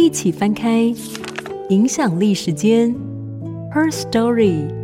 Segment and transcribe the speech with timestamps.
[0.00, 0.84] 一起翻开
[1.68, 2.90] 《影响力时间》
[3.70, 4.79] Her Story。